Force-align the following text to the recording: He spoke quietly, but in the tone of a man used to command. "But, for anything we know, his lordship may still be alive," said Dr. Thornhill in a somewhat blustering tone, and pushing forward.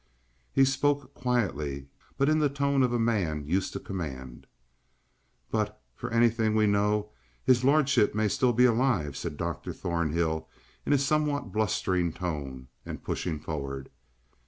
He 0.51 0.65
spoke 0.65 1.13
quietly, 1.13 1.85
but 2.17 2.27
in 2.27 2.39
the 2.39 2.49
tone 2.49 2.81
of 2.81 2.91
a 2.91 2.97
man 2.97 3.45
used 3.45 3.71
to 3.73 3.79
command. 3.79 4.47
"But, 5.51 5.79
for 5.95 6.09
anything 6.09 6.55
we 6.55 6.65
know, 6.65 7.11
his 7.43 7.63
lordship 7.63 8.15
may 8.15 8.27
still 8.27 8.51
be 8.51 8.65
alive," 8.65 9.15
said 9.15 9.37
Dr. 9.37 9.71
Thornhill 9.73 10.49
in 10.87 10.93
a 10.93 10.97
somewhat 10.97 11.51
blustering 11.51 12.13
tone, 12.13 12.67
and 12.83 13.03
pushing 13.03 13.39
forward. 13.39 13.91